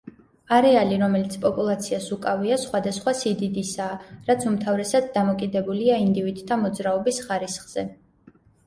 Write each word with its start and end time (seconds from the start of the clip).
არეალი, 0.55 0.95
რომელიც 1.01 1.35
პოპულაციას 1.43 2.07
უკავია, 2.15 2.57
სხვადასხვა 2.63 3.15
სიდიდისაა, 3.21 4.01
რაც 4.31 4.49
უმთავრესად 4.55 5.15
დამოკიდებულია 5.21 6.03
ინდივიდთა 6.09 6.63
მოძრაობის 6.67 7.27
ხარისხზე. 7.31 7.91